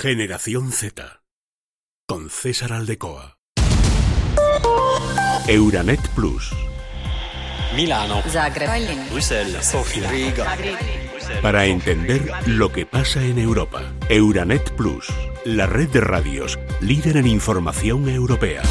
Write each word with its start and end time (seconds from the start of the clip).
Generación 0.00 0.72
Z. 0.72 1.20
Con 2.08 2.30
César 2.30 2.72
Aldecoa. 2.72 3.36
Euranet 5.46 6.00
Plus. 6.14 6.50
Milano, 7.76 8.22
Zagreb, 8.22 9.10
Bruselas, 9.10 9.70
Sofía, 9.70 10.10
Riga. 10.10 10.56
Para 11.42 11.66
entender 11.66 12.32
lo 12.46 12.72
que 12.72 12.86
pasa 12.86 13.22
en 13.22 13.38
Europa. 13.38 13.92
Euranet 14.08 14.74
Plus. 14.74 15.06
La 15.44 15.66
red 15.66 15.90
de 15.90 16.00
radios 16.00 16.58
líder 16.80 17.18
en 17.18 17.26
información 17.26 18.08
europea. 18.08 18.62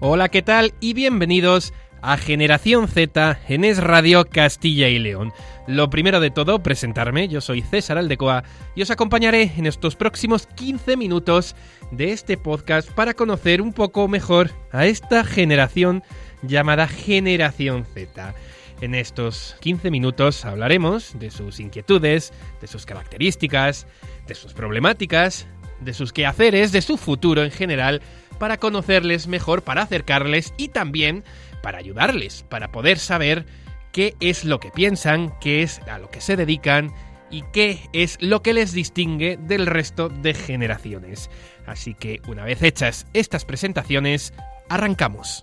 Hola, 0.00 0.28
¿qué 0.30 0.42
tal? 0.42 0.74
Y 0.80 0.94
bienvenidos 0.94 1.72
a 2.04 2.18
Generación 2.18 2.86
Z 2.86 3.40
en 3.48 3.64
Es 3.64 3.82
Radio 3.82 4.26
Castilla 4.26 4.88
y 4.88 4.98
León. 4.98 5.32
Lo 5.66 5.88
primero 5.88 6.20
de 6.20 6.30
todo, 6.30 6.62
presentarme. 6.62 7.28
Yo 7.28 7.40
soy 7.40 7.62
César 7.62 7.96
Aldecoa 7.96 8.44
y 8.74 8.82
os 8.82 8.90
acompañaré 8.90 9.52
en 9.56 9.64
estos 9.64 9.96
próximos 9.96 10.46
15 10.46 10.98
minutos 10.98 11.56
de 11.90 12.12
este 12.12 12.36
podcast 12.36 12.90
para 12.90 13.14
conocer 13.14 13.62
un 13.62 13.72
poco 13.72 14.06
mejor 14.06 14.50
a 14.70 14.84
esta 14.84 15.24
generación 15.24 16.02
llamada 16.42 16.88
Generación 16.88 17.86
Z. 17.86 18.34
En 18.82 18.94
estos 18.94 19.56
15 19.60 19.90
minutos 19.90 20.44
hablaremos 20.44 21.18
de 21.18 21.30
sus 21.30 21.58
inquietudes, 21.58 22.34
de 22.60 22.66
sus 22.66 22.84
características, 22.84 23.86
de 24.26 24.34
sus 24.34 24.52
problemáticas, 24.52 25.46
de 25.80 25.94
sus 25.94 26.12
quehaceres, 26.12 26.70
de 26.70 26.82
su 26.82 26.98
futuro 26.98 27.42
en 27.42 27.50
general, 27.50 28.02
para 28.38 28.58
conocerles 28.58 29.26
mejor, 29.26 29.62
para 29.62 29.82
acercarles 29.82 30.52
y 30.56 30.68
también 30.68 31.24
para 31.64 31.78
ayudarles, 31.78 32.44
para 32.50 32.70
poder 32.70 32.98
saber 32.98 33.46
qué 33.90 34.14
es 34.20 34.44
lo 34.44 34.60
que 34.60 34.70
piensan, 34.70 35.32
qué 35.40 35.62
es 35.62 35.80
a 35.88 35.98
lo 35.98 36.10
que 36.10 36.20
se 36.20 36.36
dedican 36.36 36.92
y 37.30 37.42
qué 37.54 37.80
es 37.94 38.18
lo 38.20 38.42
que 38.42 38.52
les 38.52 38.72
distingue 38.72 39.38
del 39.38 39.64
resto 39.64 40.10
de 40.10 40.34
generaciones. 40.34 41.30
Así 41.66 41.94
que 41.94 42.20
una 42.28 42.44
vez 42.44 42.62
hechas 42.62 43.06
estas 43.14 43.46
presentaciones, 43.46 44.34
arrancamos. 44.68 45.42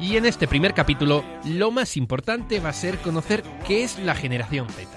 Y 0.00 0.16
en 0.16 0.24
este 0.24 0.48
primer 0.48 0.72
capítulo, 0.72 1.24
lo 1.44 1.70
más 1.70 1.96
importante 1.96 2.58
va 2.58 2.70
a 2.70 2.72
ser 2.72 2.98
conocer 2.98 3.42
qué 3.66 3.84
es 3.84 3.98
la 3.98 4.14
generación 4.14 4.68
Z, 4.70 4.88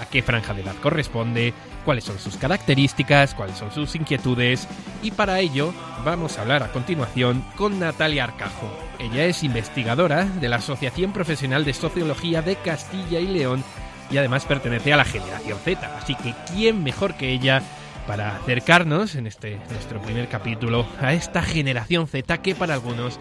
a 0.00 0.06
qué 0.06 0.22
franja 0.22 0.54
de 0.54 0.62
edad 0.62 0.74
corresponde, 0.82 1.52
cuáles 1.84 2.04
son 2.04 2.18
sus 2.18 2.36
características, 2.36 3.34
cuáles 3.34 3.58
son 3.58 3.70
sus 3.70 3.94
inquietudes, 3.94 4.66
y 5.02 5.10
para 5.10 5.40
ello 5.40 5.74
vamos 6.04 6.38
a 6.38 6.42
hablar 6.42 6.62
a 6.62 6.72
continuación 6.72 7.44
con 7.56 7.78
Natalia 7.78 8.24
Arcajo. 8.24 8.70
Ella 8.98 9.26
es 9.26 9.44
investigadora 9.44 10.24
de 10.24 10.48
la 10.48 10.56
Asociación 10.56 11.12
Profesional 11.12 11.64
de 11.64 11.74
Sociología 11.74 12.40
de 12.40 12.56
Castilla 12.56 13.20
y 13.20 13.26
León 13.26 13.62
y 14.10 14.16
además 14.16 14.46
pertenece 14.46 14.92
a 14.92 14.96
la 14.96 15.04
generación 15.04 15.58
Z, 15.58 15.98
así 15.98 16.14
que 16.14 16.34
¿quién 16.52 16.82
mejor 16.82 17.14
que 17.14 17.30
ella? 17.30 17.62
Para 18.06 18.36
acercarnos 18.36 19.16
en 19.16 19.26
este 19.26 19.56
nuestro 19.70 20.00
primer 20.00 20.28
capítulo 20.28 20.86
a 21.00 21.12
esta 21.12 21.42
generación 21.42 22.06
Z 22.06 22.38
que 22.38 22.54
para 22.54 22.74
algunos 22.74 23.18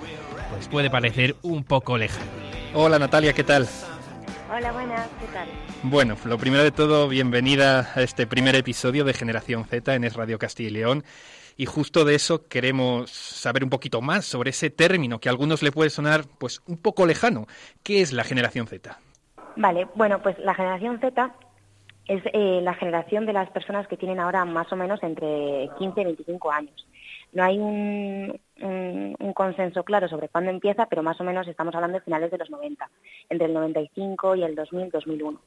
pues 0.52 0.68
puede 0.68 0.92
parecer 0.92 1.36
un 1.42 1.64
poco 1.64 1.98
lejano. 1.98 2.30
Hola 2.76 3.00
Natalia, 3.00 3.34
¿qué 3.34 3.44
tal? 3.44 3.68
Hola, 4.56 4.72
buenas, 4.72 5.10
¿qué 5.20 5.26
tal? 5.34 5.50
Bueno, 5.82 6.16
lo 6.26 6.38
primero 6.38 6.64
de 6.64 6.72
todo, 6.72 7.08
bienvenida 7.08 7.92
a 7.96 8.02
este 8.04 8.28
primer 8.28 8.56
episodio 8.56 9.04
de 9.04 9.14
Generación 9.14 9.66
Z 9.66 9.96
en 9.96 10.04
Es 10.04 10.14
Radio 10.14 10.38
Castilla 10.38 10.70
y 10.70 10.74
León. 10.74 11.04
Y 11.58 11.66
justo 11.66 12.06
de 12.06 12.16
eso 12.16 12.48
queremos 12.48 13.10
saber 13.10 13.64
un 13.64 13.72
poquito 13.72 14.02
más 14.02 14.26
sobre 14.26 14.52
ese 14.52 14.70
término 14.70 15.20
que 15.20 15.30
a 15.30 15.32
algunos 15.32 15.64
le 15.64 15.72
puede 15.72 15.90
sonar 15.90 16.26
pues 16.38 16.62
un 16.68 16.78
poco 16.78 17.08
lejano. 17.08 17.48
¿Qué 17.82 18.02
es 18.02 18.14
la 18.14 18.24
generación 18.24 18.68
Z? 18.68 19.00
Vale, 19.56 19.88
bueno, 19.96 20.22
pues 20.22 20.38
la 20.40 20.54
generación 20.54 21.00
Z 21.00 21.34
es 22.08 22.22
eh, 22.34 22.60
la 22.62 22.74
generación 22.76 23.26
de 23.26 23.34
las 23.34 23.50
personas 23.50 23.88
que 23.88 23.98
tienen 23.98 24.20
ahora 24.20 24.46
más 24.46 24.72
o 24.72 24.76
menos 24.76 25.02
entre 25.02 25.70
15 25.78 26.02
y 26.02 26.04
25 26.06 26.52
años. 26.52 26.88
No 27.34 27.44
hay 27.44 27.58
un, 27.58 28.40
un, 28.62 29.34
consenso 29.34 29.84
claro 29.84 30.08
sobre 30.08 30.30
cuándo 30.30 30.52
empieza, 30.52 30.86
pero 30.86 31.04
más 31.04 31.20
o 31.20 31.24
menos 31.24 31.48
estamos 31.48 31.76
hablando 31.76 31.98
de 31.98 32.04
finales 32.04 32.32
de 32.32 32.38
los 32.38 32.50
90, 32.50 32.90
entre 33.30 33.48
el 33.48 33.54
95 33.54 34.36
y 34.36 34.44
el 34.44 34.56
2000-2001. 34.56 35.38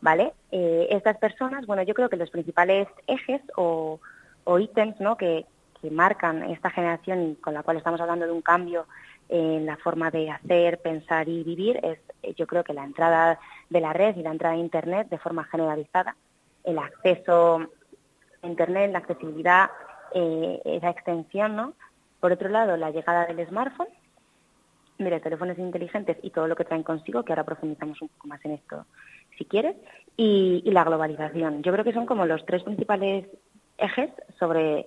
¿Vale? 0.00 0.34
Eh, 0.50 0.88
estas 0.90 1.16
personas, 1.16 1.64
bueno, 1.66 1.82
yo 1.82 1.94
creo 1.94 2.10
que 2.10 2.16
los 2.16 2.28
principales 2.28 2.88
ejes 3.06 3.40
o, 3.56 4.00
o 4.44 4.58
ítems 4.58 5.00
¿no? 5.00 5.16
que, 5.16 5.46
que 5.80 5.90
marcan 5.90 6.42
esta 6.50 6.70
generación 6.70 7.30
y 7.30 7.34
con 7.36 7.54
la 7.54 7.62
cual 7.62 7.78
estamos 7.78 8.00
hablando 8.00 8.26
de 8.26 8.32
un 8.32 8.42
cambio 8.42 8.86
en 9.28 9.66
la 9.66 9.76
forma 9.76 10.10
de 10.10 10.30
hacer, 10.30 10.78
pensar 10.80 11.28
y 11.28 11.42
vivir 11.42 11.80
es, 11.82 11.98
eh, 12.22 12.34
yo 12.34 12.46
creo 12.46 12.64
que 12.64 12.74
la 12.74 12.84
entrada 12.84 13.38
de 13.70 13.80
la 13.80 13.92
red 13.92 14.16
y 14.16 14.22
la 14.22 14.30
entrada 14.30 14.54
de 14.54 14.60
Internet 14.60 15.08
de 15.08 15.18
forma 15.18 15.44
generalizada, 15.44 16.16
el 16.62 16.78
acceso 16.78 17.60
a 18.42 18.46
Internet, 18.46 18.92
la 18.92 18.98
accesibilidad, 18.98 19.70
eh, 20.14 20.60
esa 20.64 20.90
extensión, 20.90 21.56
¿no? 21.56 21.74
Por 22.20 22.32
otro 22.32 22.48
lado, 22.48 22.76
la 22.76 22.90
llegada 22.90 23.26
del 23.26 23.46
smartphone, 23.46 23.88
de 24.98 25.10
los 25.10 25.22
teléfonos 25.22 25.58
inteligentes 25.58 26.16
y 26.22 26.30
todo 26.30 26.46
lo 26.46 26.56
que 26.56 26.64
traen 26.64 26.84
consigo, 26.84 27.24
que 27.24 27.32
ahora 27.32 27.44
profundizamos 27.44 28.00
un 28.00 28.08
poco 28.08 28.28
más 28.28 28.44
en 28.44 28.52
esto, 28.52 28.86
si 29.36 29.44
quieres, 29.44 29.76
y, 30.16 30.62
y 30.64 30.70
la 30.70 30.84
globalización. 30.84 31.62
Yo 31.62 31.72
creo 31.72 31.84
que 31.84 31.92
son 31.92 32.06
como 32.06 32.26
los 32.26 32.46
tres 32.46 32.62
principales 32.62 33.26
ejes 33.76 34.10
sobre 34.38 34.86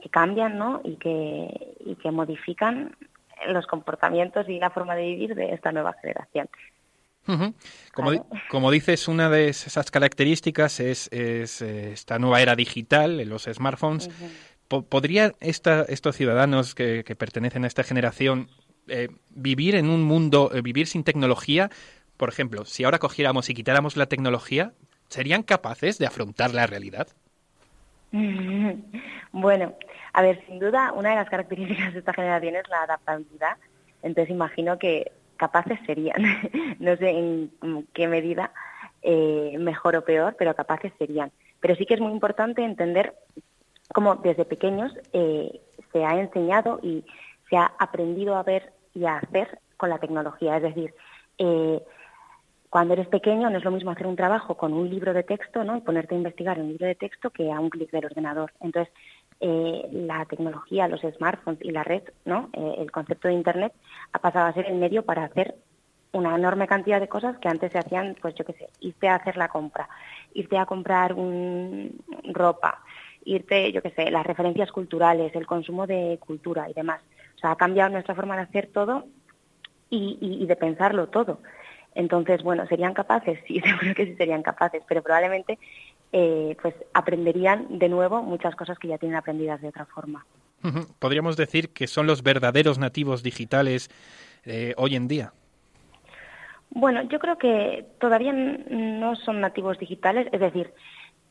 que 0.00 0.08
cambian, 0.08 0.58
¿no? 0.58 0.80
Y 0.84 0.96
que, 0.96 1.76
y 1.80 1.96
que 1.96 2.10
modifican 2.10 2.94
los 3.48 3.66
comportamientos 3.66 4.48
y 4.48 4.58
la 4.58 4.70
forma 4.70 4.94
de 4.94 5.02
vivir 5.02 5.34
de 5.34 5.52
esta 5.52 5.72
nueva 5.72 5.94
generación. 6.00 6.48
Como, 7.94 8.10
di- 8.10 8.20
como 8.50 8.70
dices, 8.70 9.06
una 9.06 9.30
de 9.30 9.48
esas 9.48 9.90
características 9.90 10.80
es, 10.80 11.08
es, 11.12 11.62
eh, 11.62 11.92
esta 11.92 12.18
nueva 12.18 12.40
era 12.42 12.56
digital, 12.56 13.20
en 13.20 13.28
los 13.28 13.44
smartphones. 13.44 14.10
Po- 14.68 14.82
¿Podría 14.84 15.32
esta- 15.40 15.82
estos 15.82 16.16
ciudadanos 16.16 16.74
que, 16.74 17.04
que 17.04 17.14
pertenecen 17.14 17.64
a 17.64 17.68
esta 17.68 17.84
generación 17.84 18.48
eh, 18.88 19.08
vivir 19.30 19.76
en 19.76 19.88
un 19.88 20.02
mundo, 20.02 20.50
eh, 20.52 20.62
vivir 20.62 20.88
sin 20.88 21.04
tecnología? 21.04 21.70
Por 22.16 22.28
ejemplo, 22.28 22.64
si 22.64 22.82
ahora 22.84 22.98
cogiéramos 22.98 23.48
y 23.50 23.54
quitáramos 23.54 23.96
la 23.96 24.06
tecnología, 24.06 24.72
¿serían 25.08 25.42
capaces 25.44 25.98
de 25.98 26.06
afrontar 26.06 26.52
la 26.52 26.66
realidad? 26.66 27.06
Bueno, 29.32 29.72
a 30.12 30.22
ver, 30.22 30.44
sin 30.46 30.58
duda, 30.58 30.92
una 30.92 31.10
de 31.10 31.16
las 31.16 31.30
características 31.30 31.94
de 31.94 32.00
esta 32.00 32.12
generación 32.12 32.56
es 32.56 32.68
la 32.68 32.82
adaptabilidad. 32.82 33.56
Entonces 34.02 34.30
imagino 34.30 34.78
que 34.78 35.10
capaces 35.36 35.78
serían. 35.86 36.22
no 36.78 36.96
sé 36.96 37.10
en 37.10 37.50
qué 37.94 38.08
medida, 38.08 38.52
eh, 39.02 39.56
mejor 39.58 39.96
o 39.96 40.04
peor, 40.04 40.36
pero 40.38 40.54
capaces 40.54 40.92
serían. 40.98 41.32
Pero 41.60 41.74
sí 41.76 41.86
que 41.86 41.94
es 41.94 42.00
muy 42.00 42.12
importante 42.12 42.62
entender 42.62 43.14
cómo 43.94 44.16
desde 44.16 44.44
pequeños 44.44 44.92
eh, 45.12 45.60
se 45.92 46.04
ha 46.04 46.20
enseñado 46.20 46.78
y 46.82 47.04
se 47.48 47.56
ha 47.56 47.72
aprendido 47.78 48.36
a 48.36 48.42
ver 48.42 48.72
y 48.94 49.04
a 49.04 49.16
hacer 49.16 49.58
con 49.76 49.90
la 49.90 49.98
tecnología. 49.98 50.56
Es 50.56 50.62
decir, 50.62 50.94
eh, 51.38 51.82
cuando 52.72 52.94
eres 52.94 53.08
pequeño 53.08 53.50
no 53.50 53.58
es 53.58 53.64
lo 53.64 53.70
mismo 53.70 53.90
hacer 53.90 54.06
un 54.06 54.16
trabajo 54.16 54.56
con 54.56 54.72
un 54.72 54.88
libro 54.88 55.12
de 55.12 55.24
texto 55.24 55.62
¿no? 55.62 55.76
y 55.76 55.82
ponerte 55.82 56.14
a 56.14 56.16
investigar 56.16 56.58
un 56.58 56.68
libro 56.68 56.86
de 56.86 56.94
texto 56.94 57.28
que 57.28 57.52
a 57.52 57.60
un 57.60 57.68
clic 57.68 57.90
del 57.90 58.06
ordenador. 58.06 58.50
Entonces, 58.62 58.90
eh, 59.40 59.86
la 59.92 60.24
tecnología, 60.24 60.88
los 60.88 61.02
smartphones 61.02 61.60
y 61.60 61.70
la 61.70 61.84
red, 61.84 62.02
¿no? 62.24 62.48
Eh, 62.54 62.76
el 62.78 62.90
concepto 62.90 63.28
de 63.28 63.34
Internet 63.34 63.74
ha 64.14 64.20
pasado 64.20 64.46
a 64.46 64.54
ser 64.54 64.70
el 64.70 64.76
medio 64.76 65.04
para 65.04 65.24
hacer 65.24 65.54
una 66.12 66.34
enorme 66.34 66.66
cantidad 66.66 66.98
de 66.98 67.08
cosas 67.08 67.36
que 67.36 67.48
antes 67.48 67.72
se 67.72 67.78
hacían, 67.78 68.16
pues 68.22 68.34
yo 68.36 68.46
qué 68.46 68.54
sé, 68.54 68.70
irte 68.80 69.06
a 69.06 69.16
hacer 69.16 69.36
la 69.36 69.48
compra, 69.48 69.86
irte 70.32 70.56
a 70.56 70.64
comprar 70.64 71.12
un, 71.12 72.00
ropa, 72.24 72.82
irte, 73.26 73.70
yo 73.70 73.82
qué 73.82 73.90
sé, 73.90 74.10
las 74.10 74.24
referencias 74.24 74.72
culturales, 74.72 75.34
el 75.34 75.46
consumo 75.46 75.86
de 75.86 76.16
cultura 76.18 76.70
y 76.70 76.72
demás. 76.72 77.02
O 77.36 77.38
sea, 77.38 77.50
ha 77.50 77.56
cambiado 77.56 77.90
nuestra 77.90 78.14
forma 78.14 78.36
de 78.36 78.44
hacer 78.44 78.70
todo 78.72 79.04
y 79.90 80.46
de 80.46 80.56
pensarlo 80.56 81.08
todo. 81.08 81.40
Entonces, 81.94 82.42
bueno, 82.42 82.66
¿serían 82.66 82.94
capaces? 82.94 83.38
Sí, 83.46 83.60
seguro 83.60 83.94
que 83.94 84.06
sí 84.06 84.14
serían 84.16 84.42
capaces, 84.42 84.82
pero 84.88 85.02
probablemente 85.02 85.58
eh, 86.12 86.56
pues 86.60 86.74
aprenderían 86.94 87.78
de 87.78 87.88
nuevo 87.88 88.22
muchas 88.22 88.54
cosas 88.54 88.78
que 88.78 88.88
ya 88.88 88.98
tienen 88.98 89.16
aprendidas 89.16 89.60
de 89.60 89.68
otra 89.68 89.86
forma. 89.86 90.24
Podríamos 90.98 91.36
decir 91.36 91.72
que 91.72 91.86
son 91.88 92.06
los 92.06 92.22
verdaderos 92.22 92.78
nativos 92.78 93.22
digitales 93.22 93.90
eh, 94.44 94.74
hoy 94.76 94.94
en 94.94 95.08
día. 95.08 95.32
Bueno, 96.70 97.02
yo 97.02 97.18
creo 97.18 97.36
que 97.36 97.84
todavía 98.00 98.32
no 98.32 99.16
son 99.16 99.40
nativos 99.40 99.78
digitales, 99.78 100.28
es 100.32 100.40
decir, 100.40 100.72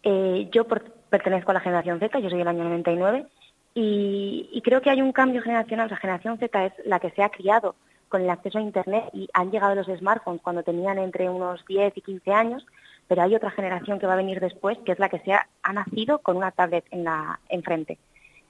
eh, 0.03 0.47
yo 0.51 0.67
por- 0.67 0.91
pertenezco 1.09 1.51
a 1.51 1.55
la 1.55 1.59
generación 1.61 1.99
Z, 1.99 2.19
yo 2.19 2.29
soy 2.29 2.39
del 2.39 2.47
año 2.47 2.63
99, 2.63 3.25
y, 3.73 4.49
y 4.51 4.61
creo 4.61 4.81
que 4.81 4.89
hay 4.89 5.01
un 5.01 5.13
cambio 5.13 5.41
generacional. 5.41 5.89
La 5.89 5.97
generación 5.97 6.37
Z 6.37 6.65
es 6.65 6.73
la 6.85 6.99
que 6.99 7.11
se 7.11 7.23
ha 7.23 7.29
criado 7.29 7.75
con 8.11 8.21
el 8.21 8.29
acceso 8.29 8.59
a 8.59 8.61
Internet 8.61 9.05
y 9.13 9.29
han 9.33 9.49
llegado 9.49 9.73
los 9.73 9.87
smartphones 9.87 10.41
cuando 10.41 10.63
tenían 10.63 10.99
entre 10.99 11.29
unos 11.29 11.65
10 11.65 11.97
y 11.97 12.01
15 12.01 12.33
años, 12.33 12.67
pero 13.07 13.23
hay 13.23 13.33
otra 13.33 13.49
generación 13.51 13.97
que 13.97 14.05
va 14.05 14.13
a 14.13 14.17
venir 14.17 14.39
después, 14.39 14.77
que 14.85 14.91
es 14.91 14.99
la 14.99 15.09
que 15.09 15.19
se 15.19 15.33
ha, 15.33 15.47
nacido 15.73 16.19
con 16.19 16.35
una 16.35 16.51
tablet 16.51 16.85
en 16.91 17.05
la 17.05 17.39
enfrente. 17.49 17.97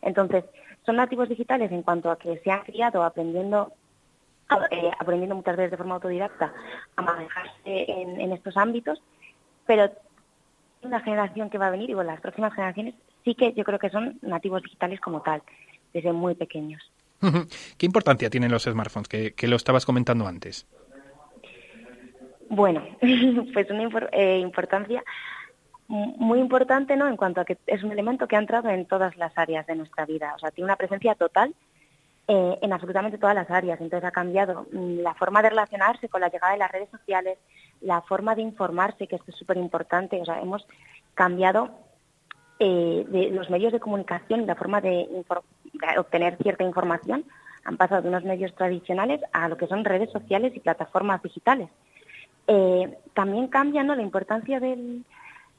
Entonces, 0.02 0.44
son 0.84 0.96
nativos 0.96 1.30
digitales 1.30 1.72
en 1.72 1.84
cuanto 1.84 2.10
a 2.10 2.18
que 2.18 2.40
se 2.40 2.52
han 2.52 2.62
criado 2.62 3.04
aprendiendo 3.04 3.72
eh, 4.72 4.92
aprendiendo 5.00 5.36
muchas 5.36 5.56
veces 5.56 5.72
de 5.72 5.78
forma 5.78 5.96
autodidacta 5.96 6.54
a 6.98 7.02
manejarse 7.02 7.54
en, 7.64 8.20
en 8.20 8.34
estos 8.34 8.58
ámbitos, 8.58 9.02
pero 9.66 9.90
una 10.82 11.00
generación 11.00 11.50
que 11.50 11.58
va 11.58 11.68
a 11.68 11.72
venir 11.72 11.90
y 11.90 11.94
bueno, 11.94 12.12
las 12.12 12.20
próximas 12.20 12.54
generaciones 12.54 12.96
sí 13.24 13.36
que 13.36 13.54
yo 13.54 13.64
creo 13.64 13.80
que 13.80 13.92
son 13.92 14.18
nativos 14.22 14.64
digitales 14.64 15.00
como 15.00 15.22
tal, 15.22 15.42
desde 15.94 16.12
muy 16.12 16.36
pequeños. 16.36 16.82
¿Qué 17.78 17.86
importancia 17.86 18.30
tienen 18.30 18.52
los 18.52 18.64
smartphones? 18.64 19.08
Que, 19.08 19.48
lo 19.48 19.56
estabas 19.56 19.86
comentando 19.86 20.28
antes. 20.28 20.68
Bueno, 22.50 22.84
pues 23.54 23.70
una 23.70 23.90
eh, 24.12 24.40
importancia 24.40 25.04
mu- 25.88 26.16
muy 26.18 26.40
importante, 26.40 26.96
¿no? 26.96 27.08
En 27.08 27.16
cuanto 27.16 27.42
a 27.42 27.46
que 27.46 27.58
es 27.68 27.84
un 27.84 27.92
elemento 27.92 28.28
que 28.28 28.36
ha 28.36 28.40
entrado 28.40 28.70
en 28.70 28.86
todas 28.86 29.16
las 29.18 29.38
áreas 29.38 29.66
de 29.68 29.76
nuestra 29.76 30.06
vida, 30.06 30.34
o 30.36 30.40
sea, 30.40 30.52
tiene 30.52 30.66
una 30.66 30.76
presencia 30.76 31.16
total 31.16 31.54
eh, 32.28 32.58
en 32.62 32.74
absolutamente 32.74 33.18
todas 33.18 33.36
las 33.36 33.50
áreas. 33.50 33.80
Entonces 33.80 34.08
ha 34.08 34.12
cambiado 34.12 34.68
mm, 34.72 35.00
la 35.00 35.14
forma 35.14 35.42
de 35.42 35.50
relacionarse 35.50 36.10
con 36.10 36.22
la 36.22 36.30
llegada 36.30 36.54
de 36.54 36.60
las 36.60 36.72
redes 36.72 36.90
sociales, 36.90 37.38
la 37.82 38.02
forma 38.02 38.36
de 38.36 38.42
informarse, 38.42 39.08
que 39.08 39.16
esto 39.16 39.32
es 39.32 39.38
súper 39.38 39.58
importante. 39.58 40.22
O 40.22 40.26
sea, 40.26 40.40
hemos 40.42 40.66
cambiado 41.14 41.72
eh, 42.60 43.06
de 43.10 43.32
los 43.32 43.50
medios 43.50 43.72
de 43.72 43.80
comunicación 43.80 44.42
y 44.42 44.46
la 44.46 44.56
forma 44.56 44.82
de 44.82 45.08
obtener 45.98 46.38
cierta 46.38 46.64
información. 46.64 47.26
Han 47.64 47.78
pasado 47.78 48.02
de 48.02 48.10
unos 48.10 48.24
medios 48.24 48.54
tradicionales 48.56 49.22
a 49.34 49.48
lo 49.48 49.58
que 49.58 49.68
son 49.68 49.86
redes 49.86 50.10
sociales 50.12 50.54
y 50.56 50.60
plataformas 50.60 51.22
digitales. 51.22 51.70
Eh, 52.48 52.98
también 53.14 53.48
cambia 53.48 53.84
¿no? 53.84 53.96
la 53.96 54.02
importancia 54.02 54.60
del, 54.60 55.06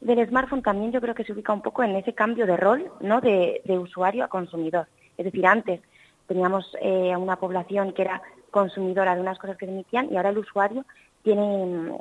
del 0.01 0.29
smartphone, 0.29 0.63
también 0.63 0.93
yo 0.93 1.01
creo 1.01 1.15
que 1.15 1.25
se 1.25 1.33
ubica 1.33 1.53
un 1.53 1.63
poco 1.63 1.83
en 1.83 1.95
ese 1.97 2.13
cambio 2.13 2.47
de 2.47 2.57
rol 2.57 2.91
¿no? 3.01 3.21
de, 3.21 3.63
usuario 3.67 4.25
a 4.25 4.29
consumidor. 4.29 4.89
Es 5.17 5.25
decir, 5.25 5.47
antes 5.47 5.81
teníamos 6.27 6.77
eh, 6.81 7.17
una 7.17 7.37
población 7.37 7.93
que 7.93 8.03
era 8.03 8.23
consumidora 8.51 9.15
de 9.15 9.21
unas 9.21 9.39
cosas 9.39 9.57
que 9.57 9.67
se 9.67 9.73
emitían 9.73 10.09
y 10.11 10.17
ahora 10.17 10.31
el 10.31 10.39
usuario 10.39 10.85
tiene 11.23 11.67
mm, 11.67 11.95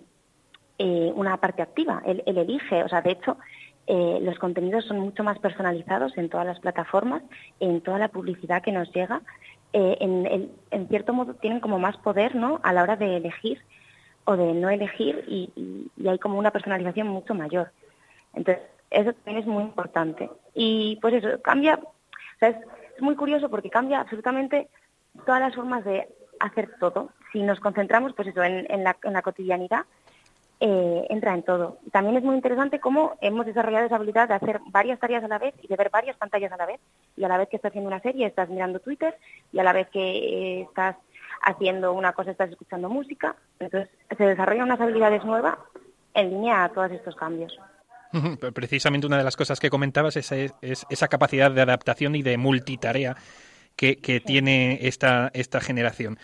eh, 0.80 1.12
una 1.16 1.38
parte 1.38 1.62
activa, 1.62 2.02
él 2.06 2.24
elige, 2.26 2.84
o 2.84 2.90
sea, 2.90 3.02
de 3.02 3.12
hecho, 3.12 3.38
eh, 3.88 4.20
los 4.22 4.38
contenidos 4.40 4.86
son 4.86 5.00
mucho 5.00 5.24
más 5.24 5.40
personalizados 5.40 6.18
en 6.18 6.30
todas 6.30 6.46
las 6.46 6.60
plataformas, 6.60 7.24
en 7.60 7.82
toda 7.82 7.98
la 7.98 8.10
publicidad 8.10 8.62
que 8.62 8.72
nos 8.72 8.92
llega, 8.94 9.22
eh, 9.74 9.98
en, 10.00 10.26
en- 10.26 10.52
en 10.72 10.88
cierto 10.88 11.14
modo 11.14 11.34
tienen 11.36 11.60
como 11.60 11.80
más 11.80 11.98
poder, 11.98 12.36
¿no?, 12.36 12.60
a 12.64 12.74
la 12.74 12.84
hora 12.84 12.96
de 12.96 13.18
elegir 13.18 13.62
o 14.26 14.36
de 14.38 14.54
no 14.54 14.70
elegir 14.70 15.24
y, 15.28 15.50
hay 16.08 16.20
como 16.20 16.38
una 16.38 16.52
personalización 16.52 17.08
mucho 17.08 17.34
mayor. 17.34 17.72
Entonces, 18.34 18.64
eso 18.90 19.14
también 19.14 19.38
es 19.40 19.48
muy 19.48 19.64
importante. 19.64 20.30
Y 20.54 20.98
pues 21.02 21.16
eso, 21.16 21.42
cambia, 21.42 21.76
o 21.76 22.40
sea, 22.40 22.50
es, 22.50 22.58
muy 23.02 23.16
curioso 23.16 23.50
porque 23.50 23.70
cambia 23.70 24.00
absolutamente 24.02 24.68
todas 25.26 25.42
las 25.42 25.56
formas 25.56 25.84
de 25.86 26.08
hacer 26.40 26.70
todo. 26.80 27.10
Si 27.32 27.42
nos 27.42 27.60
concentramos, 27.60 28.14
pues 28.14 28.28
eso, 28.28 28.44
en 28.44 28.84
la, 28.84 28.96
en 29.04 29.14
la 29.14 29.22
cotidianidad, 29.24 29.86
eh, 30.64 31.08
entra 31.10 31.34
en 31.34 31.42
todo. 31.42 31.80
También 31.92 32.18
es 32.18 32.24
muy 32.24 32.36
interesante 32.36 32.80
cómo 32.80 33.18
hemos 33.20 33.48
desarrollado 33.48 33.88
esa 33.88 33.96
habilidad 33.96 34.28
de 34.28 34.36
hacer 34.36 34.62
varias 34.68 35.00
tareas 35.00 35.24
a 35.24 35.28
la 35.28 35.40
vez 35.40 35.56
y 35.64 35.68
de 35.68 35.76
ver 35.76 35.90
varias 35.90 36.16
pantallas 36.18 36.52
a 36.52 36.58
la 36.58 36.68
vez. 36.68 36.80
Y 37.18 37.24
a 37.24 37.28
la 37.28 37.38
vez 37.38 37.50
que 37.50 37.56
estás 37.56 37.72
haciendo 37.72 37.88
una 37.88 38.00
serie 38.00 38.28
estás 38.28 38.48
mirando 38.48 38.80
Twitter 38.80 39.18
y 39.52 39.58
a 39.58 39.64
la 39.64 39.74
vez 39.74 39.90
que 39.90 40.00
eh, 40.00 40.62
estás 40.62 40.98
haciendo 41.42 41.94
una 41.94 42.14
cosa 42.14 42.30
estás 42.30 42.52
escuchando 42.52 42.90
música. 42.90 43.36
Entonces 43.60 43.90
se 44.16 44.24
desarrollan 44.24 44.66
unas 44.66 44.80
habilidades 44.80 45.26
nuevas 45.26 45.56
en 46.14 46.30
línea 46.30 46.64
a 46.64 46.70
todos 46.70 46.92
estos 46.92 47.16
cambios. 47.16 47.58
Precisamente 48.54 49.08
una 49.08 49.18
de 49.18 49.24
las 49.24 49.36
cosas 49.38 49.60
que 49.60 49.72
comentabas 49.72 50.16
es, 50.16 50.32
es 50.32 50.86
esa 50.90 51.08
capacidad 51.08 51.50
de 51.50 51.62
adaptación 51.62 52.16
y 52.16 52.22
de 52.22 52.38
multitarea 52.38 53.16
que, 53.76 53.98
que 53.98 54.20
tiene 54.20 54.78
esta, 54.82 55.32
esta 55.34 55.60
generación. 55.60 56.20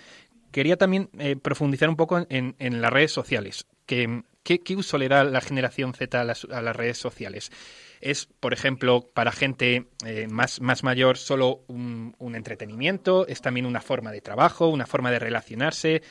Quería 0.52 0.78
también 0.78 1.10
eh, 1.18 1.38
profundizar 1.38 1.90
un 1.90 1.96
poco 1.96 2.20
en, 2.30 2.56
en 2.60 2.82
las 2.82 2.94
redes 2.94 3.12
sociales. 3.12 3.66
Que, 3.88 4.22
¿qué, 4.44 4.60
qué 4.60 4.76
uso 4.76 5.00
le 5.00 5.10
da 5.10 5.24
la 5.24 5.42
generación 5.42 5.94
Z 5.96 6.22
a 6.22 6.24
las, 6.24 6.46
a 6.46 6.62
las 6.62 6.76
redes 6.76 7.00
sociales? 7.00 7.52
¿Es, 8.00 8.28
por 8.28 8.54
ejemplo, 8.54 9.06
para 9.14 9.32
gente 9.32 9.88
eh, 10.06 10.28
más, 10.30 10.62
más 10.62 10.84
mayor 10.84 11.18
solo 11.18 11.62
un, 11.68 12.14
entretenimiento? 12.36 13.26
¿Es 13.28 13.42
también 13.42 13.66
una 13.66 13.82
forma 13.82 14.12
de 14.12 14.22
trabajo, 14.22 14.68
una 14.68 14.86
forma 14.86 15.10
de 15.10 15.18
relacionarse? 15.18 16.04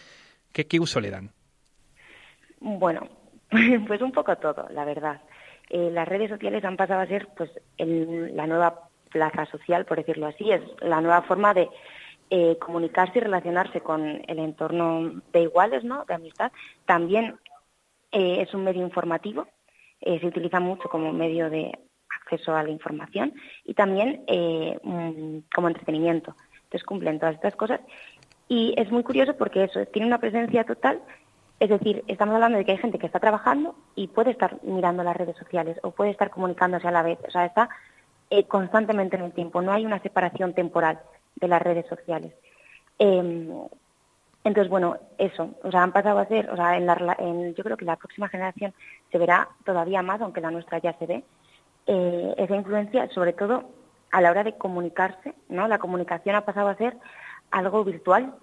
¿Qué, 0.53 0.67
qué 0.67 0.81
uso 0.81 1.01
le 1.01 1.11
dan? 1.11 1.31
Bueno, 2.59 3.09
pues 3.87 4.01
un 4.03 4.11
poco 4.11 4.37
todo, 4.37 4.67
la 4.71 4.85
verdad. 4.85 5.21
Eh, 5.71 5.91
las 5.93 6.09
redes 6.09 6.31
sociales 6.31 6.65
han 6.65 6.77
pasado 6.77 7.01
a 7.01 7.07
ser 7.07 7.29
pues 7.37 7.51
el- 7.77 8.35
la 8.37 8.47
nueva 8.47 8.89
plaza 9.11 9.47
social, 9.47 9.85
por 9.85 9.99
decirlo 9.99 10.27
así, 10.27 10.51
es 10.51 10.63
la 10.81 11.01
nueva 11.01 11.23
forma 11.23 11.55
de 11.55 11.69
eh, 12.31 12.57
comunicarse 12.59 13.19
y 13.19 13.23
relacionarse 13.23 13.81
con 13.81 14.23
el 14.27 14.39
entorno 14.41 15.23
de 15.33 15.43
iguales, 15.43 15.85
¿no? 15.85 16.05
De 16.07 16.15
amistad. 16.15 16.51
También 16.85 17.37
eh, 18.19 18.41
es 18.41 18.55
un 18.55 18.65
medio 18.65 18.83
informativo, 18.83 19.47
eh, 20.01 20.19
se 20.19 20.27
utiliza 20.27 20.59
mucho 20.59 20.89
como 20.89 21.13
medio 21.13 21.51
de 21.51 21.79
acceso 22.19 22.57
a 22.57 22.63
la 22.63 22.71
información 22.71 23.35
y 23.63 23.75
también 23.75 24.25
eh, 24.27 24.79
como 25.55 25.69
entretenimiento. 25.69 26.35
Entonces 26.55 26.83
cumplen 26.85 27.19
todas 27.19 27.35
estas 27.35 27.55
cosas 27.57 27.81
y 28.49 28.73
es 28.79 28.91
muy 28.91 29.03
curioso 29.03 29.37
porque 29.37 29.65
eso 29.65 29.85
tiene 29.93 30.09
una 30.09 30.19
presencia 30.19 30.65
total. 30.65 31.03
Es 31.61 31.69
decir, 31.69 32.05
estamos 32.07 32.35
hablando 32.37 32.57
de 32.57 32.65
que 32.65 32.73
hay 32.73 32.79
gente 32.79 32.99
que 32.99 33.05
está 33.05 33.21
trabajando 33.21 33.75
y 33.95 34.09
puede 34.09 34.31
estar 34.31 34.61
mirando 34.63 35.03
las 35.03 35.17
redes 35.17 35.37
sociales 35.37 35.77
o 35.83 35.91
puede 35.91 36.11
estar 36.11 36.31
comunicándose 36.31 36.89
a 36.89 36.93
la 36.93 37.03
vez. 37.03 37.19
O 37.29 37.31
sea, 37.31 37.45
está 37.45 37.69
constantemente 38.49 39.17
en 39.17 39.25
el 39.25 39.33
tiempo. 39.33 39.61
No 39.61 39.73
hay 39.73 39.85
una 39.85 40.01
separación 40.01 40.55
temporal 40.55 41.01
de 41.35 41.49
las 41.49 41.61
redes 41.61 41.85
sociales. 41.87 42.33
Eh, 42.99 43.51
entonces, 44.47 44.71
bueno, 44.71 44.97
eso, 45.19 45.55
o 45.63 45.71
sea, 45.71 45.83
han 45.83 45.93
pasado 45.93 46.19
a 46.19 46.27
ser, 46.27 46.51
o 46.51 46.57
sea, 46.57 46.77
en 46.77 46.87
la, 46.87 47.17
en- 47.19 47.55
yo 47.55 47.65
creo 47.65 47.77
que 47.77 47.85
la 47.85 47.97
próxima 47.97 48.29
generación 48.29 48.75
se 49.11 49.19
verá 49.19 49.49
todavía 49.65 50.03
más, 50.03 50.21
aunque 50.21 50.41
la 50.41 50.51
nuestra 50.51 50.79
ya 50.79 50.93
se 50.99 51.07
ve, 51.07 51.25
eh, 51.87 52.35
esa 52.39 52.57
influencia, 52.57 53.09
sobre 53.11 53.33
todo 53.33 53.65
a 54.11 54.21
la 54.21 54.31
hora 54.31 54.45
de 54.45 54.57
comunicarse, 54.57 55.35
¿no? 55.49 55.69
La 55.69 55.79
comunicación 55.79 56.37
ha 56.37 56.45
pasado 56.45 56.69
a 56.69 56.77
ser 56.77 56.97
algo 57.51 57.85
virtual, 57.85 58.35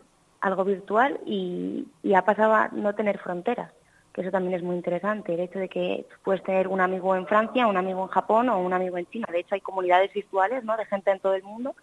algo 0.41 0.63
virtual 0.65 1.19
y, 1.25 1.87
y 2.03 2.13
ha 2.15 2.23
pasado 2.25 2.53
a 2.53 2.69
no 2.69 2.93
tener 2.95 3.17
fronteras, 3.19 3.71
que 4.13 4.21
eso 4.21 4.31
también 4.31 4.55
es 4.55 4.63
muy 4.63 4.75
interesante, 4.75 5.33
el 5.33 5.39
hecho 5.39 5.59
de 5.59 5.69
que 5.69 6.05
puedes 6.23 6.43
tener 6.43 6.67
un 6.67 6.81
amigo 6.81 7.15
en 7.15 7.27
Francia, 7.27 7.67
un 7.67 7.77
amigo 7.77 8.03
en 8.03 8.09
Japón 8.09 8.49
o 8.49 8.59
un 8.59 8.73
amigo 8.73 8.97
en 8.97 9.05
China. 9.07 9.27
De 9.31 9.39
hecho, 9.39 9.55
hay 9.55 9.61
comunidades 9.61 10.13
virtuales, 10.13 10.63
¿no? 10.63 10.77
De 10.77 10.85
gente 10.85 11.11
en 11.11 11.19
todo 11.19 11.33
el 11.35 11.43
mundo 11.43 11.75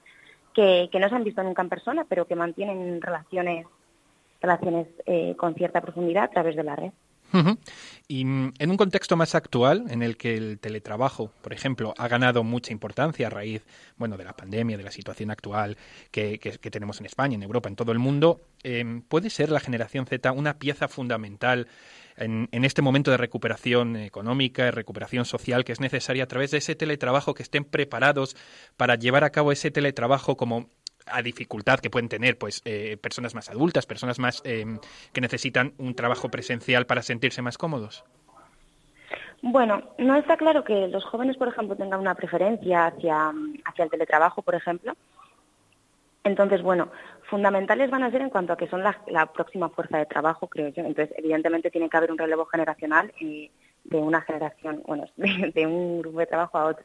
que, 0.55 0.89
que 0.93 0.99
no 1.01 1.09
se 1.09 1.15
han 1.15 1.25
visto 1.25 1.43
nunca 1.43 1.63
en 1.63 1.69
persona, 1.69 2.05
pero 2.09 2.27
que 2.27 2.37
mantienen 2.37 3.01
relaciones 3.01 3.67
relaciones 4.41 4.89
eh, 5.07 5.35
con 5.37 5.55
cierta 5.55 5.81
profundidad 5.81 6.25
a 6.25 6.31
través 6.31 6.57
de 6.57 6.65
la 6.65 6.77
red. 6.77 6.91
Y 8.09 8.25
mm, 8.25 8.55
en 8.59 8.71
un 8.71 8.77
contexto 8.77 9.17
más 9.17 9.37
actual, 9.37 9.85
en 9.89 10.03
el 10.03 10.17
que 10.17 10.35
el 10.37 10.59
teletrabajo, 10.59 11.31
por 11.43 11.53
ejemplo, 11.53 11.95
ha 11.97 12.09
ganado 12.09 12.43
mucha 12.43 12.73
importancia 12.73 13.29
a 13.29 13.31
raíz, 13.31 13.63
bueno, 13.97 14.17
de 14.17 14.25
la 14.25 14.33
pandemia, 14.33 14.77
de 14.77 14.83
la 14.83 14.91
situación 14.91 15.31
actual 15.31 15.77
que, 16.11 16.41
que- 16.41 16.59
que 16.59 16.71
tenemos 16.73 16.99
en 16.99 17.07
España, 17.07 17.37
en 17.37 17.45
Europa, 17.45 17.69
en 17.69 17.77
todo 17.77 17.93
el 17.93 18.01
mundo, 18.01 18.41
eh, 18.65 18.85
¿puede 19.09 19.31
ser 19.31 19.51
la 19.51 19.61
generación 19.61 20.07
Z 20.07 20.33
una 20.33 20.59
pieza 20.59 20.89
fundamental 20.89 21.69
en, 22.17 22.49
en 22.51 22.65
este 22.65 22.83
momento 22.83 23.13
de 23.13 23.17
recuperación 23.17 23.97
económica 23.97 24.67
y 24.67 24.71
recuperación 24.73 25.25
social 25.25 25.65
que 25.65 25.73
es 25.73 25.81
necesaria 25.81 26.25
a 26.25 26.27
través 26.27 26.51
de 26.51 26.59
ese 26.59 26.75
teletrabajo, 26.75 27.33
que 27.35 27.45
estén 27.45 27.65
preparados 27.65 28.37
para 28.77 28.97
llevar 28.97 29.23
a 29.23 29.31
cabo 29.31 29.53
ese 29.53 29.71
teletrabajo 29.71 30.37
como 30.37 30.69
a 31.07 31.23
dificultad 31.23 31.81
que 31.81 31.91
pueden 31.91 32.09
tener 32.09 32.39
pues 32.39 32.63
eh, 32.65 32.97
personas 33.01 33.35
más 33.35 33.51
adultas, 33.51 33.87
personas 33.87 34.19
más 34.19 34.43
eh, 34.45 34.65
que 35.13 35.21
necesitan 35.21 35.73
un 35.79 35.95
trabajo 35.95 36.29
presencial 36.29 36.87
para 36.87 37.03
sentirse 37.03 37.43
más 37.43 37.59
cómodos? 37.59 38.05
Bueno, 39.43 39.83
no 39.99 40.17
está 40.17 40.37
claro 40.37 40.65
que 40.65 40.89
los 40.89 41.05
jóvenes, 41.05 41.37
por 41.37 41.49
ejemplo, 41.49 41.77
tengan 41.77 42.01
una 42.01 42.15
preferencia 42.15 42.87
hacia, 42.87 43.33
hacia 43.65 43.85
el 43.85 43.91
teletrabajo, 43.91 44.43
por 44.43 44.55
ejemplo. 44.55 44.95
Entonces, 46.25 46.63
bueno, 46.63 46.91
fundamentales 47.23 47.91
van 47.91 48.03
a 48.03 48.11
ser 48.11 48.21
en 48.21 48.29
cuanto 48.29 48.53
a 48.53 48.57
que 48.59 48.69
son 48.69 48.83
la, 48.83 49.01
la 49.07 49.27
próxima 49.33 49.71
fuerza 49.71 49.97
de 49.97 50.05
trabajo, 50.05 50.49
creo 50.49 50.69
yo. 50.69 50.85
Entonces, 50.85 51.17
evidentemente 51.17 51.71
tiene 51.71 51.89
que 51.89 51.97
haber 51.97 52.13
un 52.13 52.19
relevo 52.19 52.45
generacional 52.45 53.13
eh, 53.21 53.51
de 53.85 53.97
una 53.97 54.21
generación, 54.21 54.83
bueno, 54.87 55.07
de, 55.17 55.53
de 55.55 55.67
un 55.67 56.01
grupo 56.03 56.19
de 56.19 56.27
trabajo 56.27 56.59
a 56.59 56.67
otro. 56.67 56.85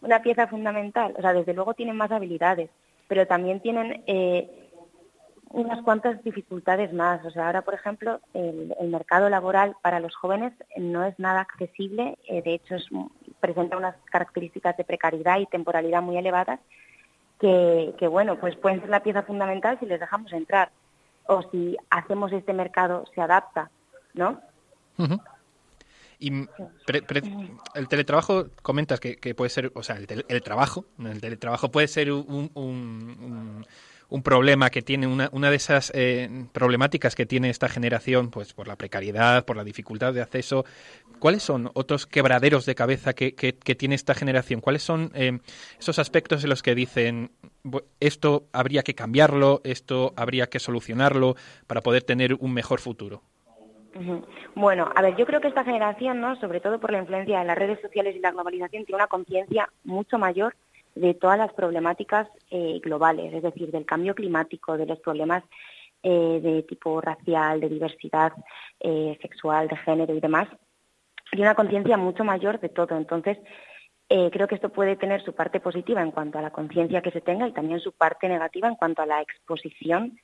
Una 0.00 0.22
pieza 0.22 0.46
fundamental, 0.46 1.14
o 1.18 1.20
sea, 1.20 1.32
desde 1.32 1.54
luego 1.54 1.74
tienen 1.74 1.96
más 1.96 2.12
habilidades, 2.12 2.70
pero 3.08 3.26
también 3.26 3.60
tienen 3.60 4.04
eh, 4.06 4.70
unas 5.50 5.82
cuantas 5.82 6.22
dificultades 6.22 6.92
más. 6.92 7.24
O 7.24 7.30
sea, 7.30 7.46
ahora, 7.46 7.62
por 7.62 7.74
ejemplo, 7.74 8.20
el, 8.34 8.74
mercado 8.88 9.28
laboral 9.28 9.74
para 9.82 10.00
los 10.00 10.14
jóvenes 10.14 10.52
no 10.76 11.04
es 11.04 11.18
nada 11.18 11.40
accesible, 11.40 12.18
eh, 12.28 12.42
de 12.42 12.54
hecho, 12.54 12.76
es, 12.76 12.86
presenta 13.40 13.76
unas 13.76 13.96
características 14.10 14.76
de 14.76 14.84
precariedad 14.84 15.38
y 15.38 15.46
temporalidad 15.46 16.02
muy 16.02 16.16
elevadas 16.16 16.60
que, 17.38 18.08
bueno, 18.10 18.36
pues 18.40 18.56
pueden 18.56 18.80
ser 18.80 18.90
la 18.90 19.02
pieza 19.02 19.22
fundamental 19.22 19.78
si 19.78 19.86
les 19.86 20.00
dejamos 20.00 20.32
entrar 20.32 20.70
o 21.26 21.42
si 21.50 21.76
hacemos 21.88 22.32
este 22.32 22.52
mercado 22.52 23.04
se 23.14 23.20
adapta, 23.20 23.70
¿no? 24.14 24.40
Y 26.20 26.30
pre- 26.84 27.02
pre- 27.02 27.22
el 27.74 27.86
teletrabajo, 27.88 28.48
comentas 28.62 28.98
que, 28.98 29.16
que 29.16 29.34
puede 29.34 29.50
ser, 29.50 29.70
o 29.74 29.82
sea, 29.84 29.96
el, 29.96 30.42
trabajo, 30.42 30.84
el 30.98 31.20
teletrabajo 31.20 31.70
puede 31.70 31.86
ser 31.88 32.10
un, 32.10 32.50
un- 32.54 33.16
un- 33.20 33.66
un 34.10 34.22
problema 34.22 34.70
que 34.70 34.80
tiene, 34.80 35.06
una, 35.06 35.28
una 35.32 35.50
de 35.50 35.56
esas 35.56 35.92
eh, 35.94 36.46
problemáticas 36.52 37.14
que 37.14 37.26
tiene 37.26 37.50
esta 37.50 37.68
generación, 37.68 38.30
pues 38.30 38.54
por 38.54 38.66
la 38.66 38.74
precariedad, 38.76 39.44
por 39.44 39.56
la 39.56 39.64
dificultad 39.64 40.14
de 40.14 40.22
acceso. 40.22 40.64
¿Cuáles 41.18 41.42
son 41.42 41.70
otros 41.74 42.06
quebraderos 42.06 42.64
de 42.64 42.74
cabeza 42.74 43.12
que, 43.12 43.34
que- 43.34 43.54
que 43.56 43.74
tiene 43.74 43.94
esta 43.94 44.14
generación? 44.14 44.60
¿Cuáles 44.62 44.82
son 44.82 45.12
eh, 45.14 45.38
esos 45.78 45.98
aspectos 45.98 46.42
en 46.42 46.48
los 46.50 46.62
que 46.62 46.74
dicen, 46.74 47.32
"Bu- 47.64 47.84
esto 48.00 48.48
habría 48.52 48.82
que 48.82 48.94
cambiarlo, 48.94 49.60
esto 49.64 50.14
habría 50.16 50.48
que 50.48 50.58
solucionarlo 50.58 51.36
para 51.66 51.82
poder 51.82 52.02
tener 52.02 52.34
un 52.34 52.54
mejor 52.54 52.80
futuro? 52.80 53.22
Bueno, 54.54 54.90
a 54.94 55.02
ver, 55.02 55.16
yo 55.16 55.26
creo 55.26 55.40
que 55.40 55.48
esta 55.48 55.64
generación, 55.64 56.20
¿no? 56.20 56.36
sobre 56.36 56.60
todo 56.60 56.78
por 56.78 56.92
la 56.92 56.98
influencia 56.98 57.40
de 57.40 57.44
las 57.44 57.58
redes 57.58 57.80
sociales 57.80 58.14
y 58.14 58.20
la 58.20 58.30
globalización, 58.30 58.84
tiene 58.84 58.96
una 58.96 59.06
conciencia 59.06 59.68
mucho 59.84 60.18
mayor 60.18 60.54
de 60.94 61.14
todas 61.14 61.38
las 61.38 61.52
problemáticas 61.52 62.28
eh, 62.50 62.80
globales, 62.82 63.32
es 63.32 63.42
decir, 63.42 63.70
del 63.70 63.86
cambio 63.86 64.14
climático, 64.14 64.76
de 64.76 64.86
los 64.86 64.98
problemas 65.00 65.44
eh, 66.02 66.40
de 66.42 66.62
tipo 66.64 67.00
racial, 67.00 67.60
de 67.60 67.68
diversidad 67.68 68.32
eh, 68.80 69.16
sexual, 69.22 69.68
de 69.68 69.76
género 69.76 70.14
y 70.14 70.20
demás. 70.20 70.48
Tiene 71.30 71.46
una 71.46 71.54
conciencia 71.54 71.96
mucho 71.96 72.24
mayor 72.24 72.58
de 72.58 72.68
todo. 72.68 72.96
Entonces, 72.96 73.38
creo 74.08 74.48
que 74.48 74.54
esto 74.54 74.70
puede 74.70 74.96
tener 74.96 75.22
su 75.22 75.34
parte 75.34 75.60
positiva 75.60 76.00
en 76.00 76.12
cuanto 76.12 76.38
a 76.38 76.42
la 76.42 76.50
conciencia 76.50 77.02
que 77.02 77.10
se 77.10 77.20
tenga 77.20 77.46
y 77.46 77.52
también 77.52 77.78
su 77.78 77.92
parte 77.92 78.26
negativa 78.26 78.66
en 78.66 78.76
cuanto 78.76 79.02
a 79.02 79.06
la 79.06 79.20
exposición 79.20 80.18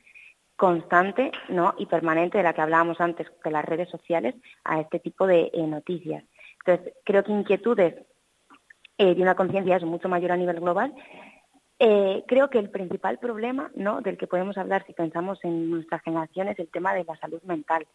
constante 0.57 1.33
¿no? 1.49 1.75
y 1.79 1.87
permanente 1.87 2.39
de 2.39 2.45
la 2.45 2.53
que 2.53 2.61
hablábamos 2.61 3.01
antes 3.01 3.27
de 3.43 3.51
las 3.51 3.65
redes 3.65 3.89
sociales 3.89 4.35
a 4.65 4.81
este 4.81 5.01
tipo 5.01 5.27
de 5.27 5.51
eh, 5.53 5.67
noticias. 5.67 6.25
Entonces, 6.65 6.95
creo 7.05 7.25
que 7.25 7.33
inquietudes 7.33 7.95
eh, 8.99 9.15
de 9.15 9.23
una 9.23 9.35
conciencia 9.35 9.77
es 9.77 9.83
mucho 9.85 10.09
mayor 10.09 10.33
a 10.33 10.37
nivel 10.37 10.61
global. 10.61 10.95
Eh, 11.79 12.23
creo 12.29 12.49
que 12.49 12.59
el 12.59 12.71
principal 12.71 13.19
problema 13.19 13.71
¿no? 13.75 14.01
del 14.01 14.17
que 14.17 14.29
podemos 14.29 14.57
hablar 14.57 14.87
si 14.87 14.93
pensamos 14.93 15.41
en 15.43 15.71
nuestra 15.71 15.99
generación 15.99 16.49
es 16.49 16.59
el 16.59 16.69
tema 16.69 16.95
de 16.95 17.05
la 17.05 17.17
salud 17.17 17.43
mental. 17.43 17.87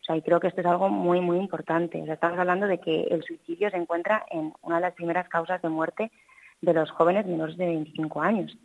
O 0.00 0.04
sea, 0.06 0.16
y 0.16 0.22
creo 0.22 0.40
que 0.40 0.48
esto 0.48 0.60
es 0.60 0.66
algo 0.66 0.88
muy, 0.88 1.20
muy 1.20 1.36
importante. 1.36 2.00
O 2.00 2.04
sea, 2.04 2.14
estamos 2.14 2.38
hablando 2.38 2.66
de 2.66 2.78
que 2.78 3.02
el 3.10 3.22
suicidio 3.24 3.70
se 3.70 3.76
encuentra 3.76 4.24
en 4.30 4.54
una 4.62 4.76
de 4.76 4.82
las 4.82 4.94
primeras 4.94 5.28
causas 5.28 5.60
de 5.60 5.68
muerte 5.68 6.10
de 6.60 6.72
los 6.72 6.90
jóvenes 6.92 7.26
menores 7.26 7.56
de 7.56 7.66
25 7.66 8.22
años. 8.22 8.56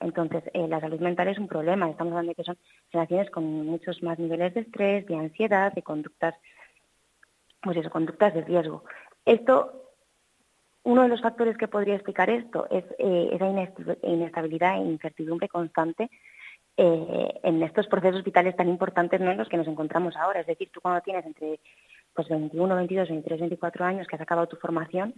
Entonces, 0.00 0.42
eh, 0.54 0.66
la 0.66 0.80
salud 0.80 0.98
mental 1.00 1.28
es 1.28 1.38
un 1.38 1.46
problema. 1.48 1.88
Estamos 1.88 2.12
hablando 2.12 2.30
de 2.30 2.34
que 2.34 2.44
son 2.44 2.56
generaciones 2.90 3.30
con 3.30 3.44
muchos 3.66 4.02
más 4.02 4.18
niveles 4.18 4.54
de 4.54 4.60
estrés, 4.60 5.06
de 5.06 5.16
ansiedad, 5.16 5.72
de 5.72 5.82
conductas, 5.82 6.34
pues 7.62 7.76
eso, 7.76 7.90
conductas 7.90 8.32
de 8.34 8.40
riesgo. 8.42 8.84
Esto, 9.26 9.92
uno 10.84 11.02
de 11.02 11.08
los 11.08 11.20
factores 11.20 11.56
que 11.58 11.68
podría 11.68 11.94
explicar 11.94 12.30
esto 12.30 12.66
es 12.70 12.84
eh, 12.98 13.28
esa 13.32 13.46
inest- 13.46 13.98
inestabilidad 14.02 14.76
e 14.76 14.86
incertidumbre 14.86 15.48
constante 15.48 16.10
eh, 16.78 17.40
en 17.42 17.62
estos 17.62 17.86
procesos 17.86 18.24
vitales 18.24 18.56
tan 18.56 18.68
importantes 18.70 19.20
¿no? 19.20 19.34
los 19.34 19.48
que 19.50 19.58
nos 19.58 19.68
encontramos 19.68 20.16
ahora. 20.16 20.40
Es 20.40 20.46
decir, 20.46 20.70
tú 20.72 20.80
cuando 20.80 21.02
tienes 21.02 21.26
entre 21.26 21.60
pues 22.14 22.26
21, 22.28 22.74
22, 22.74 23.08
23, 23.10 23.40
24 23.40 23.84
años 23.84 24.06
que 24.06 24.16
has 24.16 24.22
acabado 24.22 24.48
tu 24.48 24.56
formación, 24.56 25.14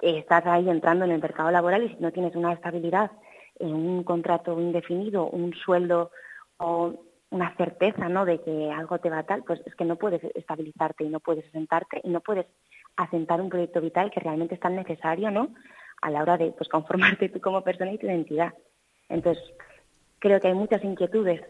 estás 0.00 0.44
ahí 0.46 0.68
entrando 0.68 1.04
en 1.04 1.12
el 1.12 1.20
mercado 1.20 1.50
laboral 1.52 1.84
y 1.84 1.88
si 1.90 1.96
no 2.00 2.10
tienes 2.12 2.34
una 2.34 2.52
estabilidad, 2.52 3.12
un 3.60 4.04
contrato 4.04 4.60
indefinido, 4.60 5.28
un 5.28 5.54
sueldo 5.54 6.10
o 6.58 6.94
una 7.30 7.54
certeza 7.56 8.08
¿no? 8.08 8.24
de 8.24 8.40
que 8.40 8.70
algo 8.70 8.98
te 8.98 9.10
va 9.10 9.24
tal, 9.24 9.42
pues 9.44 9.60
es 9.66 9.74
que 9.74 9.84
no 9.84 9.96
puedes 9.96 10.22
estabilizarte 10.34 11.04
y 11.04 11.08
no 11.08 11.20
puedes 11.20 11.46
asentarte 11.48 12.00
y 12.04 12.08
no 12.08 12.20
puedes 12.20 12.46
asentar 12.96 13.40
un 13.40 13.48
proyecto 13.48 13.80
vital 13.80 14.10
que 14.10 14.20
realmente 14.20 14.54
es 14.54 14.60
tan 14.60 14.76
necesario 14.76 15.30
¿no? 15.30 15.50
a 16.00 16.10
la 16.10 16.22
hora 16.22 16.36
de 16.36 16.52
pues, 16.52 16.68
conformarte 16.68 17.28
tú 17.28 17.40
como 17.40 17.62
persona 17.62 17.92
y 17.92 17.98
tu 17.98 18.06
identidad. 18.06 18.54
Entonces, 19.08 19.42
creo 20.18 20.40
que 20.40 20.48
hay 20.48 20.54
muchas 20.54 20.82
inquietudes, 20.84 21.42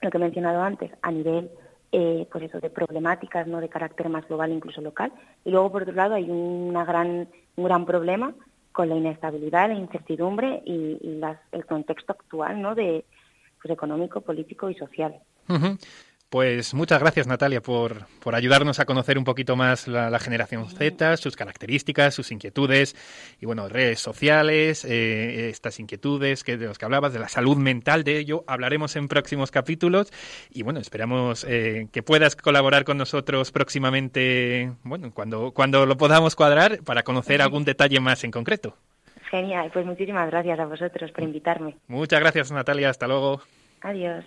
lo 0.00 0.10
que 0.10 0.16
he 0.16 0.20
mencionado 0.20 0.62
antes, 0.62 0.90
a 1.02 1.10
nivel 1.10 1.50
eh, 1.92 2.26
pues 2.30 2.44
eso, 2.44 2.60
de 2.60 2.70
problemáticas 2.70 3.46
¿no? 3.46 3.60
de 3.60 3.68
carácter 3.68 4.08
más 4.08 4.26
global, 4.26 4.52
incluso 4.52 4.80
local. 4.80 5.12
Y 5.44 5.50
luego, 5.50 5.70
por 5.70 5.82
otro 5.82 5.94
lado, 5.94 6.14
hay 6.14 6.28
una 6.28 6.84
gran, 6.84 7.28
un 7.56 7.64
gran 7.64 7.86
problema 7.86 8.34
con 8.74 8.88
la 8.88 8.96
inestabilidad, 8.96 9.68
la 9.68 9.74
incertidumbre 9.76 10.60
y, 10.66 10.98
las, 11.20 11.38
el 11.52 11.64
contexto 11.64 12.12
actual 12.12 12.60
¿no? 12.60 12.74
de, 12.74 13.04
pues, 13.62 13.72
económico, 13.72 14.20
político 14.20 14.68
y 14.68 14.74
social. 14.74 15.14
Pues 16.34 16.74
muchas 16.74 16.98
gracias 16.98 17.28
Natalia 17.28 17.60
por, 17.60 18.08
por 18.20 18.34
ayudarnos 18.34 18.80
a 18.80 18.86
conocer 18.86 19.18
un 19.18 19.22
poquito 19.22 19.54
más 19.54 19.86
la, 19.86 20.10
la 20.10 20.18
generación 20.18 20.68
Z, 20.68 21.16
sus 21.16 21.36
características, 21.36 22.12
sus 22.12 22.32
inquietudes 22.32 22.96
y 23.40 23.46
bueno, 23.46 23.68
redes 23.68 24.00
sociales, 24.00 24.84
eh, 24.84 25.48
estas 25.50 25.78
inquietudes 25.78 26.42
que 26.42 26.56
de 26.56 26.66
los 26.66 26.76
que 26.76 26.86
hablabas, 26.86 27.12
de 27.12 27.20
la 27.20 27.28
salud 27.28 27.56
mental, 27.56 28.02
de 28.02 28.18
ello 28.18 28.42
hablaremos 28.48 28.96
en 28.96 29.06
próximos 29.06 29.52
capítulos 29.52 30.12
y 30.50 30.64
bueno, 30.64 30.80
esperamos 30.80 31.46
eh, 31.48 31.86
que 31.92 32.02
puedas 32.02 32.34
colaborar 32.34 32.82
con 32.82 32.98
nosotros 32.98 33.52
próximamente, 33.52 34.72
bueno, 34.82 35.12
cuando, 35.14 35.52
cuando 35.52 35.86
lo 35.86 35.96
podamos 35.96 36.34
cuadrar 36.34 36.80
para 36.82 37.04
conocer 37.04 37.42
algún 37.42 37.64
detalle 37.64 38.00
más 38.00 38.24
en 38.24 38.32
concreto. 38.32 38.76
Genial, 39.30 39.70
pues 39.72 39.86
muchísimas 39.86 40.28
gracias 40.32 40.58
a 40.58 40.66
vosotros 40.66 41.12
por 41.12 41.22
invitarme. 41.22 41.76
Muchas 41.86 42.18
gracias 42.18 42.50
Natalia, 42.50 42.90
hasta 42.90 43.06
luego. 43.06 43.40
Adiós. 43.82 44.24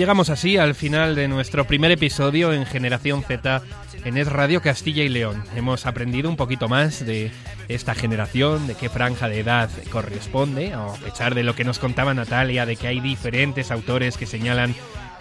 Llegamos 0.00 0.30
así 0.30 0.56
al 0.56 0.74
final 0.74 1.14
de 1.14 1.28
nuestro 1.28 1.66
primer 1.66 1.90
episodio 1.90 2.54
en 2.54 2.64
Generación 2.64 3.22
Z 3.22 3.60
en 4.06 4.16
Es 4.16 4.28
Radio 4.32 4.62
Castilla 4.62 5.02
y 5.02 5.10
León. 5.10 5.44
Hemos 5.54 5.84
aprendido 5.84 6.30
un 6.30 6.36
poquito 6.36 6.70
más 6.70 7.04
de 7.04 7.30
esta 7.68 7.94
generación, 7.94 8.66
de 8.66 8.76
qué 8.76 8.88
franja 8.88 9.28
de 9.28 9.40
edad 9.40 9.68
corresponde, 9.90 10.72
a 10.72 10.86
pesar 11.04 11.34
de 11.34 11.42
lo 11.42 11.54
que 11.54 11.64
nos 11.64 11.78
contaba 11.78 12.14
Natalia, 12.14 12.64
de 12.64 12.76
que 12.76 12.86
hay 12.86 13.00
diferentes 13.00 13.70
autores 13.70 14.16
que 14.16 14.24
señalan 14.24 14.74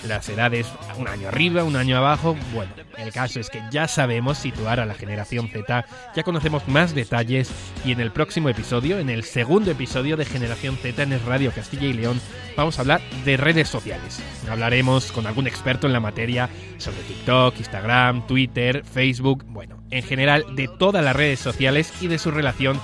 las 0.08 0.28
edades 0.30 0.68
un 0.98 1.08
año 1.08 1.28
arriba, 1.28 1.64
un 1.64 1.76
año 1.76 1.98
abajo. 1.98 2.36
Bueno, 2.54 2.72
el 2.98 3.12
caso 3.12 3.40
es 3.40 3.50
que 3.50 3.62
ya 3.72 3.88
sabemos 3.88 4.38
situar 4.38 4.80
a 4.80 4.86
la 4.86 4.94
generación 4.94 5.50
Z, 5.50 5.86
ya 6.16 6.24
conocemos 6.24 6.68
más 6.68 6.94
detalles 6.94 7.52
y 7.86 7.92
en 7.92 8.00
el 8.00 8.12
próximo 8.12 8.50
episodio, 8.50 9.00
en 9.00 9.10
el 9.10 9.24
segundo 9.24 9.72
episodio 9.72 10.18
de 10.18 10.26
Generación 10.26 10.78
Z 10.78 11.02
en 11.04 11.14
Es 11.14 11.24
Radio 11.26 11.52
Castilla 11.52 11.88
y 11.88 11.94
León, 11.94 12.20
vamos 12.56 12.78
a 12.78 12.82
hablar 12.82 13.02
de 13.26 13.38
redes 13.38 13.70
sociales. 13.70 14.22
Hablaremos 14.50 15.12
con 15.12 15.28
algún 15.28 15.48
experto 15.48 15.88
en 15.88 15.94
la 15.94 16.00
materia 16.00 16.50
sobre 16.78 17.02
TikTok, 17.04 17.58
Instagram, 17.58 18.28
Twitter, 18.28 18.84
Facebook, 18.84 19.46
bueno, 19.48 19.84
en 19.92 20.04
general 20.04 20.46
de 20.56 20.68
todas 20.68 21.04
las 21.04 21.16
redes 21.16 21.40
sociales 21.40 21.94
y 22.02 22.08
de 22.08 22.20
su 22.20 22.32
relación 22.32 22.80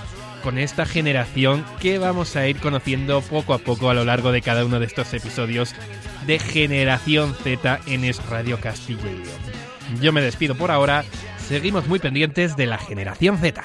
con 0.45 0.59
esta 0.59 0.85
generación 0.85 1.65
que 1.79 1.97
vamos 1.97 2.35
a 2.35 2.47
ir 2.47 2.59
conociendo 2.59 3.19
poco 3.21 3.55
a 3.55 3.57
poco 3.57 3.89
a 3.89 3.95
lo 3.95 4.05
largo 4.05 4.31
de 4.31 4.43
cada 4.43 4.63
uno 4.63 4.79
de 4.79 4.85
estos 4.85 5.11
episodios 5.15 5.73
de 6.27 6.37
Generación 6.37 7.33
Z 7.33 7.79
en 7.87 8.05
Es 8.05 8.23
Radio 8.27 8.59
Castilla 8.61 9.09
y 9.09 9.23
León. 9.23 10.01
Yo 10.01 10.13
me 10.13 10.21
despido 10.21 10.53
por 10.53 10.69
ahora, 10.69 11.03
seguimos 11.47 11.87
muy 11.87 11.97
pendientes 11.97 12.55
de 12.55 12.67
la 12.67 12.77
Generación 12.77 13.39
Z. 13.39 13.63